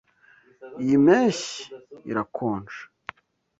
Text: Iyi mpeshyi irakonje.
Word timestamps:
Iyi 0.81 0.95
mpeshyi 1.05 1.61
irakonje. 2.11 2.79